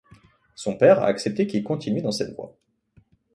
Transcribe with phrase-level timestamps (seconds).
[0.55, 2.57] Son père a accepté qu'il continue dans cette voie.